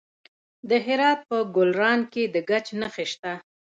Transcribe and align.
د 0.69 0.71
هرات 0.85 1.19
په 1.29 1.37
ګلران 1.55 1.99
کې 2.13 2.23
د 2.33 2.35
ګچ 2.49 2.65
نښې 2.79 3.05
شته. 3.11 3.31